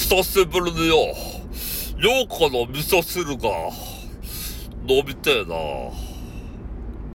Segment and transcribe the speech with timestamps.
[0.00, 1.14] 久しぶりによ、
[1.98, 3.50] 洋子の味噌汁が
[4.88, 6.09] 飲みてえな。